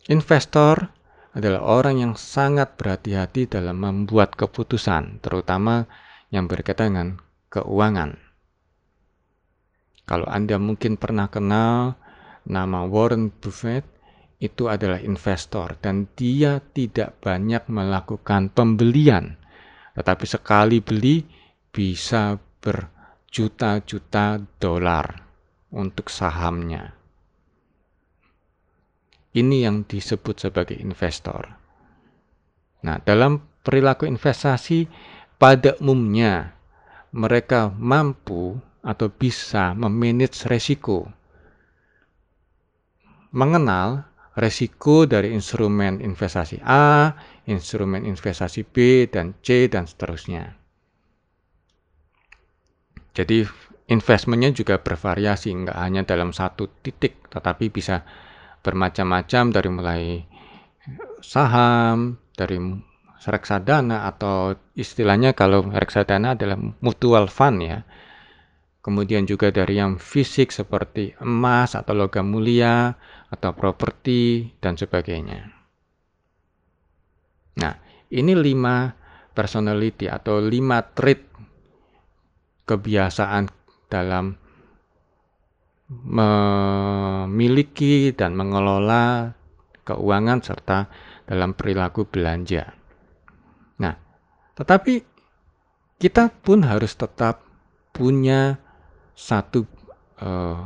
Investor 0.09 0.89
adalah 1.37 1.61
orang 1.61 2.01
yang 2.01 2.13
sangat 2.17 2.73
berhati-hati 2.81 3.45
dalam 3.45 3.77
membuat 3.77 4.33
keputusan, 4.33 5.21
terutama 5.21 5.85
yang 6.33 6.49
berkaitan 6.49 6.89
dengan 6.89 7.09
keuangan. 7.53 8.17
Kalau 10.09 10.25
Anda 10.25 10.57
mungkin 10.57 10.97
pernah 10.97 11.29
kenal 11.29 11.93
nama 12.49 12.89
Warren 12.89 13.29
Buffett, 13.29 13.85
itu 14.41 14.65
adalah 14.65 14.97
investor 14.97 15.77
dan 15.77 16.09
dia 16.17 16.57
tidak 16.73 17.21
banyak 17.21 17.69
melakukan 17.69 18.49
pembelian. 18.49 19.37
Tetapi 19.93 20.25
sekali 20.25 20.81
beli 20.81 21.21
bisa 21.69 22.39
berjuta-juta 22.63 24.41
dolar 24.57 25.05
untuk 25.69 26.09
sahamnya. 26.09 26.98
Ini 29.39 29.63
yang 29.63 29.87
disebut 29.87 30.35
sebagai 30.35 30.75
investor. 30.75 31.47
Nah, 32.83 32.99
dalam 32.99 33.39
perilaku 33.63 34.03
investasi 34.03 34.83
pada 35.39 35.79
umumnya 35.79 36.59
mereka 37.15 37.71
mampu 37.71 38.59
atau 38.83 39.07
bisa 39.07 39.71
memanage 39.75 40.43
resiko. 40.51 41.07
Mengenal 43.31 44.09
resiko 44.35 45.07
dari 45.07 45.31
instrumen 45.31 46.03
investasi 46.03 46.59
A, 46.63 47.15
instrumen 47.47 48.03
investasi 48.03 48.67
B, 48.67 49.07
dan 49.07 49.35
C, 49.39 49.71
dan 49.71 49.87
seterusnya. 49.87 50.55
Jadi 53.15 53.43
investmentnya 53.91 54.55
juga 54.55 54.79
bervariasi, 54.79 55.51
nggak 55.51 55.77
hanya 55.77 56.01
dalam 56.07 56.31
satu 56.31 56.71
titik, 56.79 57.27
tetapi 57.27 57.67
bisa 57.67 58.07
bermacam-macam 58.61 59.43
dari 59.51 59.69
mulai 59.69 60.03
saham, 61.19 62.19
dari 62.35 62.57
reksadana 63.19 64.07
atau 64.07 64.55
istilahnya 64.73 65.35
kalau 65.35 65.67
reksadana 65.67 66.33
adalah 66.39 66.57
mutual 66.79 67.27
fund 67.27 67.59
ya. 67.63 67.79
Kemudian 68.79 69.27
juga 69.27 69.51
dari 69.51 69.75
yang 69.75 69.99
fisik 69.99 70.55
seperti 70.55 71.11
emas 71.19 71.75
atau 71.75 71.91
logam 71.91 72.31
mulia, 72.31 72.95
atau 73.29 73.53
properti 73.53 74.49
dan 74.57 74.73
sebagainya. 74.73 75.53
Nah, 77.61 77.73
ini 78.09 78.33
lima 78.33 78.89
personality 79.37 80.09
atau 80.09 80.41
lima 80.41 80.81
trait 80.81 81.29
kebiasaan 82.65 83.49
dalam 83.89 84.33
memiliki 85.89 87.33
dan 88.13 88.37
mengelola 88.37 89.33
keuangan 89.81 90.39
serta 90.45 90.85
dalam 91.25 91.57
perilaku 91.57 92.05
belanja. 92.05 92.69
Nah, 93.81 93.97
tetapi 94.53 95.01
kita 95.97 96.29
pun 96.29 96.61
harus 96.61 96.93
tetap 96.93 97.41
punya 97.89 98.61
satu 99.17 99.65
uh, 100.21 100.61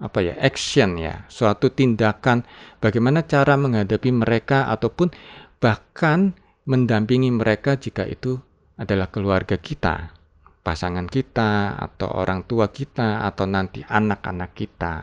apa 0.00 0.18
ya 0.24 0.32
action 0.40 0.96
ya 0.96 1.28
suatu 1.28 1.68
tindakan 1.68 2.40
bagaimana 2.80 3.20
cara 3.28 3.60
menghadapi 3.60 4.08
mereka 4.08 4.72
ataupun 4.72 5.12
bahkan 5.60 6.32
mendampingi 6.64 7.28
mereka 7.28 7.76
jika 7.76 8.08
itu 8.08 8.40
adalah 8.80 9.12
keluarga 9.12 9.60
kita 9.60 10.16
pasangan 10.60 11.08
kita 11.08 11.76
atau 11.76 12.08
orang 12.12 12.44
tua 12.44 12.68
kita 12.68 13.24
atau 13.24 13.44
nanti 13.48 13.80
anak-anak 13.84 14.50
kita 14.52 14.94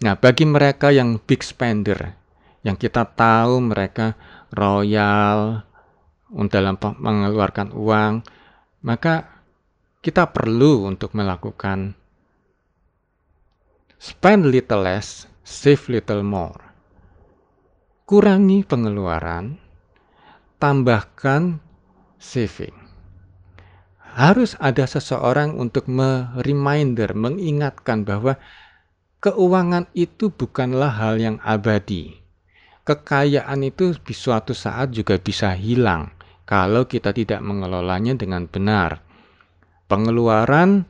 nah 0.00 0.14
bagi 0.16 0.44
mereka 0.44 0.92
yang 0.92 1.20
big 1.20 1.40
spender 1.40 2.16
yang 2.64 2.76
kita 2.76 3.04
tahu 3.04 3.60
mereka 3.60 4.16
royal 4.52 5.64
dalam 6.50 6.76
mengeluarkan 6.80 7.72
uang 7.72 8.24
maka 8.84 9.42
kita 10.04 10.30
perlu 10.30 10.86
untuk 10.88 11.16
melakukan 11.16 11.96
Spend 13.96 14.52
little 14.52 14.84
less, 14.84 15.24
save 15.40 15.88
little 15.88 16.20
more. 16.20 16.60
Kurangi 18.04 18.60
pengeluaran, 18.62 19.56
tambahkan 20.60 21.58
saving. 22.20 22.85
Harus 24.16 24.56
ada 24.56 24.88
seseorang 24.88 25.60
untuk 25.60 25.92
me-reminder, 25.92 27.12
mengingatkan 27.12 28.08
bahwa 28.08 28.40
keuangan 29.20 29.92
itu 29.92 30.32
bukanlah 30.32 30.88
hal 30.88 31.20
yang 31.20 31.36
abadi. 31.44 32.16
Kekayaan 32.88 33.60
itu 33.60 33.92
suatu 34.08 34.56
saat 34.56 34.96
juga 34.96 35.20
bisa 35.20 35.52
hilang 35.52 36.16
kalau 36.48 36.88
kita 36.88 37.12
tidak 37.12 37.44
mengelolanya 37.44 38.16
dengan 38.16 38.48
benar. 38.48 39.04
Pengeluaran 39.84 40.88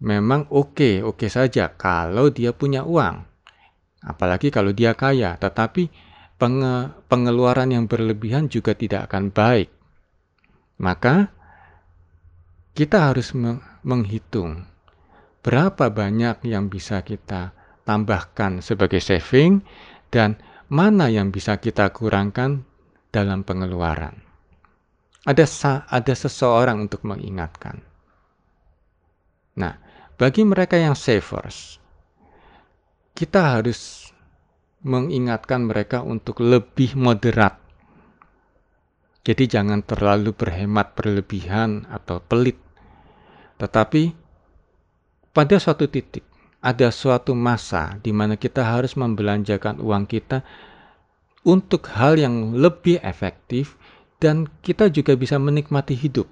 memang 0.00 0.48
oke, 0.48 1.04
oke 1.04 1.28
saja 1.28 1.76
kalau 1.76 2.32
dia 2.32 2.56
punya 2.56 2.88
uang. 2.88 3.20
Apalagi 4.00 4.48
kalau 4.48 4.72
dia 4.72 4.96
kaya, 4.96 5.36
tetapi 5.36 5.92
penge 6.40 6.88
pengeluaran 7.12 7.68
yang 7.68 7.84
berlebihan 7.84 8.48
juga 8.48 8.72
tidak 8.72 9.12
akan 9.12 9.28
baik. 9.28 9.68
Maka 10.80 11.41
kita 12.72 13.12
harus 13.12 13.36
menghitung 13.84 14.64
berapa 15.44 15.90
banyak 15.90 16.46
yang 16.48 16.72
bisa 16.72 17.04
kita 17.04 17.52
tambahkan 17.82 18.62
sebagai 18.62 19.02
saving 19.02 19.60
dan 20.08 20.38
mana 20.72 21.12
yang 21.12 21.28
bisa 21.28 21.60
kita 21.60 21.92
kurangkan 21.92 22.64
dalam 23.12 23.44
pengeluaran. 23.44 24.16
Ada 25.22 25.46
ada 25.86 26.14
seseorang 26.16 26.88
untuk 26.88 27.06
mengingatkan. 27.06 27.78
Nah, 29.54 29.76
bagi 30.18 30.42
mereka 30.42 30.80
yang 30.80 30.96
savers, 30.98 31.78
kita 33.14 33.60
harus 33.60 34.10
mengingatkan 34.82 35.62
mereka 35.62 36.02
untuk 36.02 36.42
lebih 36.42 36.98
moderat. 36.98 37.61
Jadi 39.22 39.46
jangan 39.46 39.86
terlalu 39.86 40.34
berhemat 40.34 40.98
berlebihan 40.98 41.86
atau 41.86 42.18
pelit. 42.18 42.58
Tetapi 43.62 44.10
pada 45.30 45.56
suatu 45.62 45.86
titik 45.86 46.26
ada 46.62 46.90
suatu 46.90 47.34
masa 47.34 47.98
di 48.02 48.10
mana 48.10 48.34
kita 48.34 48.66
harus 48.66 48.98
membelanjakan 48.98 49.78
uang 49.78 50.10
kita 50.10 50.42
untuk 51.42 51.90
hal 51.94 52.18
yang 52.18 52.54
lebih 52.54 53.02
efektif 53.02 53.78
dan 54.22 54.46
kita 54.62 54.86
juga 54.90 55.18
bisa 55.18 55.38
menikmati 55.38 55.98
hidup. 55.98 56.30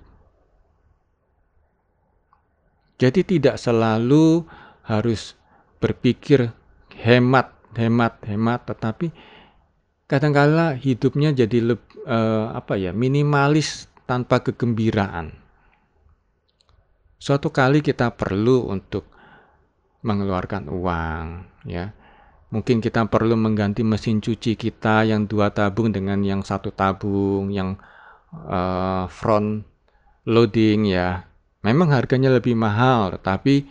Jadi 3.02 3.26
tidak 3.26 3.58
selalu 3.58 4.46
harus 4.86 5.34
berpikir 5.82 6.54
hemat, 7.00 7.50
hemat, 7.74 8.20
hemat, 8.28 8.60
tetapi 8.68 9.10
kadangkala 10.06 10.76
hidupnya 10.76 11.32
jadi 11.34 11.74
lebih 11.74 11.89
uh, 12.06 12.54
apa 12.54 12.76
ya 12.76 12.92
minimalis 12.94 13.90
tanpa 14.08 14.42
kegembiraan. 14.42 15.32
Suatu 17.20 17.52
kali 17.52 17.84
kita 17.84 18.16
perlu 18.16 18.72
untuk 18.72 19.04
mengeluarkan 20.00 20.72
uang, 20.72 21.26
ya. 21.68 21.92
Mungkin 22.50 22.82
kita 22.82 23.06
perlu 23.06 23.38
mengganti 23.38 23.86
mesin 23.86 24.18
cuci 24.18 24.58
kita 24.58 25.06
yang 25.06 25.28
dua 25.28 25.54
tabung 25.54 25.94
dengan 25.94 26.18
yang 26.24 26.42
satu 26.42 26.74
tabung, 26.74 27.52
yang 27.52 27.78
uh, 28.34 29.06
front 29.06 29.62
loading 30.26 30.88
ya. 30.88 31.28
Memang 31.62 31.92
harganya 31.92 32.32
lebih 32.32 32.56
mahal, 32.56 33.20
tapi 33.20 33.68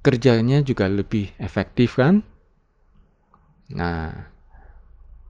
kerjanya 0.00 0.64
juga 0.64 0.88
lebih 0.88 1.30
efektif 1.38 2.00
kan? 2.00 2.24
Nah, 3.70 4.33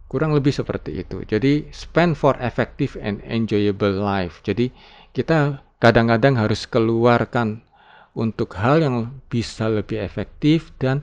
kurang 0.09 0.37
lebih 0.37 0.55
seperti 0.55 1.03
itu. 1.03 1.25
Jadi 1.25 1.69
spend 1.75 2.15
for 2.15 2.37
effective 2.39 2.95
and 3.01 3.25
enjoyable 3.27 3.93
life. 3.93 4.45
Jadi 4.45 4.71
kita 5.15 5.65
kadang-kadang 5.83 6.39
harus 6.39 6.65
keluarkan 6.65 7.65
untuk 8.15 8.55
hal 8.55 8.81
yang 8.81 9.11
bisa 9.27 9.67
lebih 9.67 9.99
efektif 9.99 10.71
dan 10.79 11.03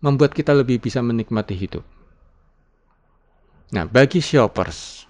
membuat 0.00 0.32
kita 0.32 0.54
lebih 0.54 0.80
bisa 0.80 1.02
menikmati 1.02 1.52
hidup. 1.58 1.84
Nah, 3.70 3.86
bagi 3.86 4.18
shoppers 4.18 5.06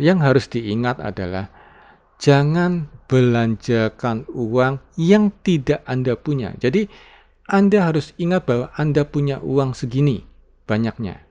yang 0.00 0.20
harus 0.20 0.48
diingat 0.48 1.00
adalah 1.00 1.52
jangan 2.16 2.88
belanjakan 3.08 4.24
uang 4.32 4.80
yang 4.96 5.32
tidak 5.44 5.84
Anda 5.84 6.16
punya. 6.16 6.56
Jadi, 6.56 6.88
Anda 7.44 7.92
harus 7.92 8.16
ingat 8.16 8.48
bahwa 8.48 8.72
Anda 8.76 9.04
punya 9.04 9.40
uang 9.44 9.76
segini 9.76 10.24
banyaknya. 10.64 11.23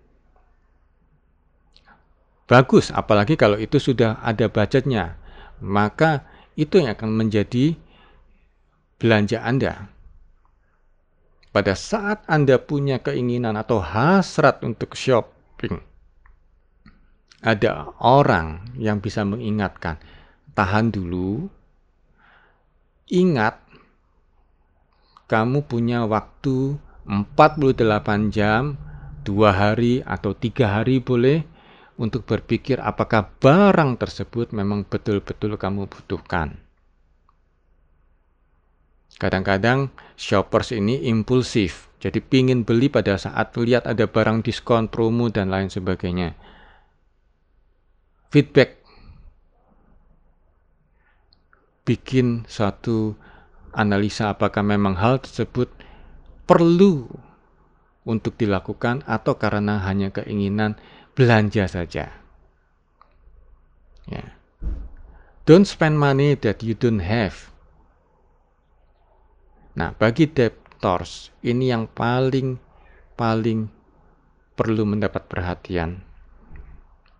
Bagus, 2.43 2.91
apalagi 2.91 3.39
kalau 3.39 3.55
itu 3.55 3.79
sudah 3.79 4.19
ada 4.19 4.51
budgetnya. 4.51 5.15
Maka 5.63 6.27
itu 6.59 6.83
yang 6.83 6.91
akan 6.93 7.11
menjadi 7.15 7.79
belanja 8.99 9.39
Anda. 9.43 9.87
Pada 11.53 11.77
saat 11.77 12.25
Anda 12.25 12.57
punya 12.57 12.99
keinginan 12.99 13.55
atau 13.55 13.77
hasrat 13.77 14.65
untuk 14.65 14.97
shopping, 14.97 15.77
ada 17.45 17.93
orang 18.01 18.73
yang 18.75 18.97
bisa 18.97 19.21
mengingatkan, 19.21 20.01
tahan 20.57 20.89
dulu. 20.89 21.45
Ingat, 23.13 23.61
kamu 25.29 25.61
punya 25.69 26.09
waktu 26.09 26.81
48 27.05 28.33
jam, 28.33 28.79
dua 29.21 29.53
hari 29.53 30.01
atau 30.01 30.33
tiga 30.33 30.79
hari 30.79 30.97
boleh 30.97 31.52
untuk 31.99 32.25
berpikir 32.25 32.81
apakah 32.81 33.29
barang 33.37 34.01
tersebut 34.01 34.51
memang 34.55 34.85
betul-betul 34.87 35.57
kamu 35.57 35.85
butuhkan. 35.85 36.57
Kadang-kadang 39.21 39.93
shoppers 40.17 40.73
ini 40.73 41.05
impulsif, 41.05 41.87
jadi 42.01 42.17
pingin 42.17 42.65
beli 42.65 42.89
pada 42.89 43.15
saat 43.15 43.53
lihat 43.55 43.85
ada 43.85 44.09
barang 44.09 44.41
diskon, 44.41 44.89
promo, 44.89 45.29
dan 45.29 45.53
lain 45.53 45.69
sebagainya 45.69 46.33
feedback 48.33 48.81
bikin 51.85 52.49
suatu 52.49 53.13
analisa 53.77 54.33
apakah 54.33 54.65
memang 54.65 54.97
hal 54.97 55.21
tersebut 55.21 55.69
perlu 56.49 57.05
untuk 58.09 58.33
dilakukan 58.33 59.05
atau 59.05 59.37
karena 59.37 59.85
hanya 59.85 60.09
keinginan 60.09 60.81
belanja 61.13 61.69
saja. 61.69 62.13
Ya. 64.09 64.25
Don't 65.43 65.67
spend 65.67 65.99
money 65.99 66.35
that 66.39 66.63
you 66.63 66.75
don't 66.75 67.03
have. 67.03 67.51
Nah, 69.73 69.91
bagi 69.97 70.29
debtors 70.29 71.33
ini 71.41 71.73
yang 71.73 71.89
paling 71.89 72.61
paling 73.17 73.69
perlu 74.53 74.85
mendapat 74.85 75.25
perhatian 75.25 76.05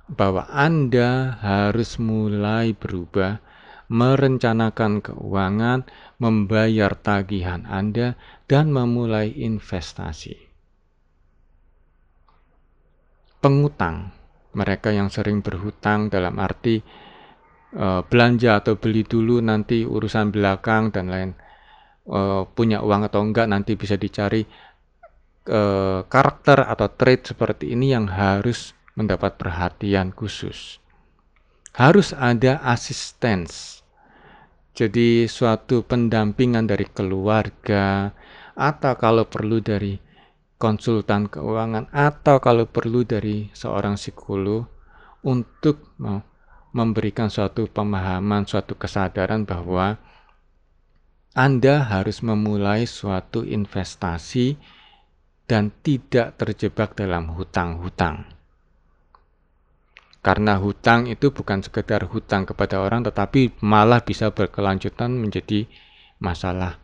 bahwa 0.06 0.46
Anda 0.52 1.40
harus 1.42 1.98
mulai 1.98 2.76
berubah, 2.76 3.42
merencanakan 3.90 5.02
keuangan, 5.02 5.88
membayar 6.22 6.94
tagihan 6.94 7.66
Anda, 7.66 8.20
dan 8.46 8.70
memulai 8.70 9.34
investasi. 9.34 10.53
Pengutang, 13.44 14.08
mereka 14.56 14.96
yang 14.96 15.12
sering 15.12 15.44
berhutang 15.44 16.08
dalam 16.08 16.40
arti 16.40 16.80
e, 17.76 17.88
belanja 18.08 18.64
atau 18.64 18.80
beli 18.80 19.04
dulu 19.04 19.44
nanti 19.44 19.84
urusan 19.84 20.32
belakang 20.32 20.96
dan 20.96 21.12
lain 21.12 21.36
e, 22.08 22.48
punya 22.56 22.80
uang 22.80 23.12
atau 23.12 23.20
enggak 23.20 23.52
nanti 23.52 23.76
bisa 23.76 24.00
dicari 24.00 24.48
e, 25.44 25.60
karakter 26.08 26.72
atau 26.72 26.88
trait 26.88 27.28
seperti 27.28 27.76
ini 27.76 27.92
yang 27.92 28.08
harus 28.08 28.72
mendapat 28.96 29.36
perhatian 29.36 30.16
khusus. 30.16 30.80
Harus 31.76 32.16
ada 32.16 32.64
asistens. 32.64 33.84
Jadi 34.72 35.28
suatu 35.28 35.84
pendampingan 35.84 36.64
dari 36.64 36.88
keluarga 36.88 38.16
atau 38.56 38.94
kalau 38.96 39.28
perlu 39.28 39.60
dari 39.60 40.13
konsultan 40.64 41.28
keuangan 41.28 41.92
atau 41.92 42.40
kalau 42.40 42.64
perlu 42.64 43.04
dari 43.04 43.52
seorang 43.52 44.00
psikolog 44.00 44.64
untuk 45.28 45.92
memberikan 46.72 47.28
suatu 47.28 47.68
pemahaman, 47.68 48.48
suatu 48.48 48.80
kesadaran 48.80 49.44
bahwa 49.44 50.00
Anda 51.36 51.84
harus 51.84 52.24
memulai 52.24 52.88
suatu 52.88 53.44
investasi 53.44 54.56
dan 55.52 55.76
tidak 55.84 56.40
terjebak 56.40 56.96
dalam 56.96 57.36
hutang-hutang. 57.36 58.24
Karena 60.24 60.56
hutang 60.56 61.12
itu 61.12 61.36
bukan 61.36 61.60
sekedar 61.60 62.08
hutang 62.08 62.48
kepada 62.48 62.80
orang 62.80 63.04
tetapi 63.04 63.60
malah 63.60 64.00
bisa 64.00 64.32
berkelanjutan 64.32 65.12
menjadi 65.12 65.68
masalah 66.24 66.80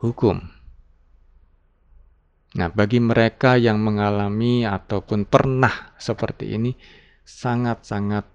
hukum. 0.00 0.59
Nah, 2.50 2.66
bagi 2.66 2.98
mereka 2.98 3.54
yang 3.54 3.78
mengalami 3.78 4.66
ataupun 4.66 5.22
pernah 5.22 5.94
seperti 5.94 6.50
ini 6.58 6.74
sangat-sangat 7.22 8.26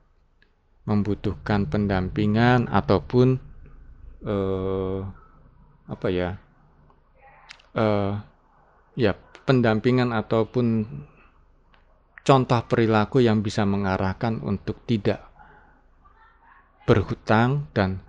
membutuhkan 0.87 1.67
pendampingan 1.67 2.71
ataupun 2.71 3.35
eh, 4.23 4.99
apa 5.91 6.07
ya? 6.07 6.39
Eh, 7.75 8.13
ya, 8.95 9.11
pendampingan 9.43 10.15
ataupun 10.15 10.87
contoh 12.23 12.61
perilaku 12.71 13.19
yang 13.19 13.43
bisa 13.43 13.67
mengarahkan 13.67 14.39
untuk 14.39 14.79
tidak 14.87 15.27
berhutang 16.87 17.67
dan 17.75 17.99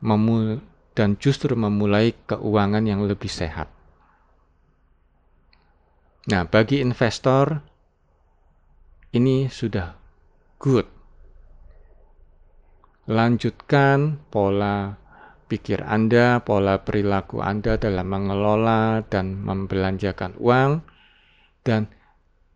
memul 0.00 0.62
dan 0.94 1.18
justru 1.18 1.52
memulai 1.58 2.14
keuangan 2.24 2.86
yang 2.86 3.02
lebih 3.04 3.28
sehat. 3.28 3.73
Nah, 6.24 6.48
bagi 6.48 6.80
investor 6.80 7.60
ini 9.12 9.48
sudah 9.48 9.92
good. 10.56 10.88
Lanjutkan 13.04 14.24
pola 14.32 14.96
pikir 15.44 15.84
Anda, 15.84 16.40
pola 16.40 16.80
perilaku 16.80 17.44
Anda 17.44 17.76
dalam 17.76 18.08
mengelola 18.08 19.04
dan 19.04 19.44
membelanjakan 19.44 20.40
uang 20.40 20.80
dan 21.60 21.92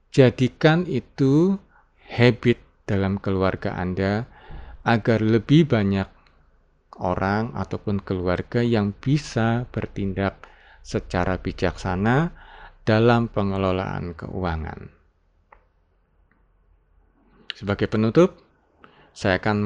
Jadikan 0.09 0.89
itu 0.89 1.61
habit 2.09 2.57
dalam 2.89 3.21
keluarga 3.21 3.77
Anda 3.77 4.25
agar 4.89 5.21
lebih 5.21 5.69
banyak 5.69 6.09
orang 6.97 7.53
ataupun 7.53 8.01
keluarga 8.01 8.65
yang 8.65 8.97
bisa 8.97 9.69
bertindak 9.69 10.49
secara 10.81 11.37
bijaksana 11.37 12.33
dalam 12.89 13.29
pengelolaan 13.29 14.17
keuangan. 14.17 14.89
Sebagai 17.53 17.85
penutup, 17.85 18.41
saya 19.13 19.37
akan 19.37 19.59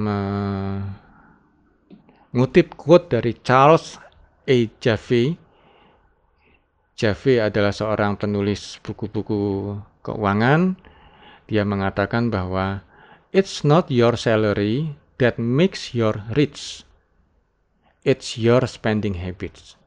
mengutip 2.34 2.74
quote 2.74 3.14
dari 3.14 3.38
Charles 3.46 4.02
A. 4.50 4.58
Jaffe. 4.82 5.38
Jaffe 6.98 7.38
adalah 7.38 7.70
seorang 7.70 8.18
penulis 8.18 8.82
buku-buku 8.82 9.78
keuangan. 10.02 10.74
Dia 11.46 11.62
mengatakan 11.62 12.26
bahwa 12.26 12.82
it's 13.30 13.62
not 13.62 13.86
your 13.86 14.18
salary 14.18 14.98
that 15.22 15.38
makes 15.38 15.94
you 15.94 16.10
rich. 16.34 16.82
It's 18.02 18.34
your 18.34 18.66
spending 18.66 19.14
habits. 19.22 19.78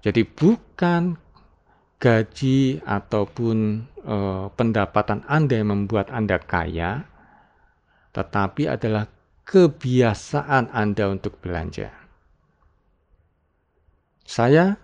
Jadi 0.00 0.24
bukan 0.24 1.20
gaji 1.98 2.78
ataupun 2.86 3.86
uh, 4.06 4.46
pendapatan 4.54 5.26
Anda 5.26 5.58
yang 5.58 5.74
membuat 5.74 6.14
Anda 6.14 6.38
kaya, 6.38 7.04
tetapi 8.14 8.70
adalah 8.70 9.10
kebiasaan 9.42 10.70
Anda 10.70 11.10
untuk 11.10 11.42
belanja. 11.42 11.90
Saya 14.22 14.78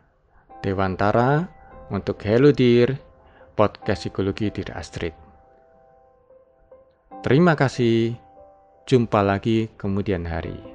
Dewantara 0.65 1.45
untuk 1.93 2.17
Hello 2.25 2.49
Dear, 2.49 2.97
podcast 3.53 4.09
psikologi 4.09 4.49
Dear 4.49 4.81
Astrid. 4.81 5.13
Terima 7.21 7.53
kasih. 7.53 8.17
Jumpa 8.89 9.21
lagi 9.21 9.69
kemudian 9.77 10.25
hari. 10.25 10.74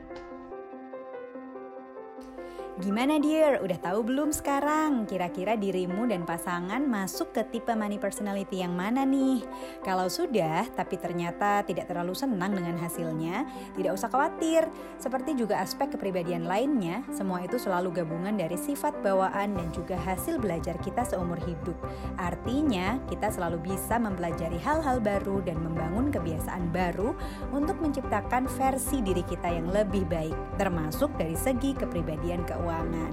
Gimana 2.80 3.20
dear, 3.20 3.60
udah 3.60 3.76
tahu 3.84 4.08
belum 4.08 4.32
sekarang 4.32 5.04
kira-kira 5.04 5.60
dirimu 5.60 6.08
dan 6.08 6.24
pasangan 6.24 6.80
masuk 6.80 7.36
ke 7.36 7.44
tipe 7.52 7.76
money 7.76 8.00
personality 8.00 8.64
yang 8.64 8.72
mana 8.72 9.04
nih? 9.04 9.44
Kalau 9.84 10.08
sudah, 10.08 10.64
tapi 10.80 10.96
ternyata 10.96 11.60
tidak 11.68 11.92
terlalu 11.92 12.16
senang 12.16 12.56
dengan 12.56 12.80
hasilnya, 12.80 13.44
tidak 13.76 14.00
usah 14.00 14.08
khawatir. 14.08 14.64
Seperti 14.96 15.36
juga 15.36 15.60
aspek 15.60 15.92
kepribadian 15.92 16.48
lainnya, 16.48 17.04
semua 17.12 17.44
itu 17.44 17.60
selalu 17.60 18.00
gabungan 18.00 18.40
dari 18.40 18.56
sifat 18.56 18.96
bawaan 19.04 19.60
dan 19.60 19.68
juga 19.76 20.00
hasil 20.00 20.40
belajar 20.40 20.80
kita 20.80 21.04
seumur 21.04 21.44
hidup. 21.44 21.76
Artinya, 22.16 22.96
kita 23.12 23.28
selalu 23.28 23.76
bisa 23.76 24.00
mempelajari 24.00 24.56
hal-hal 24.56 25.04
baru 25.04 25.44
dan 25.44 25.60
membangun 25.60 26.16
kebiasaan 26.16 26.72
baru 26.72 27.12
untuk 27.52 27.76
menciptakan 27.84 28.48
versi 28.48 29.04
diri 29.04 29.28
kita 29.28 29.52
yang 29.52 29.68
lebih 29.68 30.08
baik, 30.08 30.56
termasuk 30.56 31.12
dari 31.20 31.36
segi 31.36 31.76
kepribadian 31.76 32.48
keuangan 32.48 32.69
keuangan. 32.70 33.12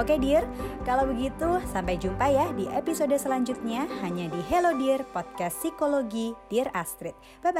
Oke 0.00 0.16
dear, 0.16 0.48
kalau 0.88 1.04
begitu 1.12 1.60
sampai 1.68 2.00
jumpa 2.00 2.24
ya 2.32 2.48
di 2.56 2.64
episode 2.72 3.12
selanjutnya 3.20 3.84
hanya 4.00 4.32
di 4.32 4.40
Hello 4.48 4.72
Dear 4.80 5.04
Podcast 5.12 5.60
Psikologi 5.60 6.32
Dear 6.48 6.72
Astrid. 6.72 7.12
Bye 7.44 7.44
bye. 7.44 7.52